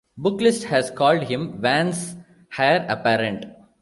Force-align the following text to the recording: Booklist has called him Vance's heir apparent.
Booklist 0.17 0.63
has 0.63 0.89
called 0.89 1.25
him 1.25 1.61
Vance's 1.61 2.15
heir 2.57 2.87
apparent. 2.89 3.45